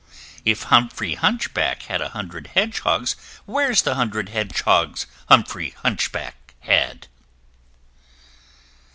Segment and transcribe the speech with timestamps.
[0.43, 3.15] If Humphrey Hunchback had a hundred Hedgehogs,
[3.45, 7.05] Where's the hundred Hedgehogs Humphrey Hunchback had?